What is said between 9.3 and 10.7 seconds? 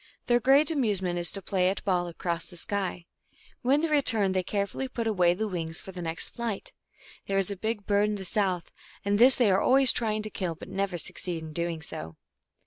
they are always trying to kill, but